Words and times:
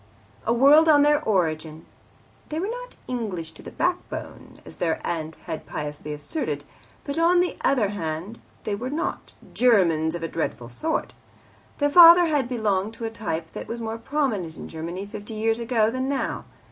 A 0.47 0.51
word 0.51 0.87
on 0.87 1.03
their 1.03 1.21
origin. 1.21 1.85
They 2.49 2.59
were 2.59 2.71
not 2.71 2.95
"English 3.07 3.51
to 3.51 3.61
the 3.61 3.69
backbone," 3.69 4.57
as 4.65 4.77
their 4.77 4.99
aunt 5.05 5.35
had 5.45 5.67
piously 5.67 6.11
asserted. 6.11 6.63
But, 7.03 7.19
on 7.19 7.39
the 7.39 7.55
other 7.63 7.87
band, 7.89 8.39
they 8.63 8.73
were 8.73 8.89
not 8.89 9.35
"Germans 9.53 10.15
of 10.15 10.21
the 10.21 10.27
dreadful 10.27 10.69
sort." 10.69 11.13
Their 11.77 11.91
father 11.91 12.25
had 12.25 12.49
belonged 12.49 12.95
to 12.95 13.05
a 13.05 13.11
type 13.11 13.51
that 13.53 13.67
was 13.67 13.79
more 13.79 13.99
prominent 13.99 14.57
in 14.57 14.67
Germany 14.67 15.05
fifty 15.05 15.35
years 15.35 15.59
ago 15.59 15.91
than 15.91 16.09
now. 16.09 16.45